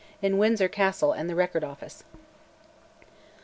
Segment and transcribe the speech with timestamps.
[0.19, 2.03] in Windsor Castle and the Record Office.